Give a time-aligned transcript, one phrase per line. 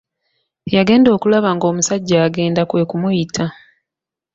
[0.75, 3.45] Yagenda okulaba ng'omusajja agenda kwe kumuyita.